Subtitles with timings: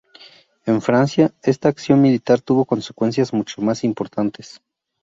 [0.65, 4.59] En Francia, esta acción militar tuvo consecuencias mucho más importantes.